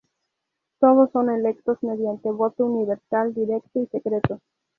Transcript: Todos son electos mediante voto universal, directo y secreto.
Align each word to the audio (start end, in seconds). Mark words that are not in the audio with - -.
Todos 0.79 1.11
son 1.11 1.29
electos 1.29 1.77
mediante 1.83 2.31
voto 2.31 2.65
universal, 2.65 3.35
directo 3.35 3.81
y 3.83 3.85
secreto. 3.85 4.39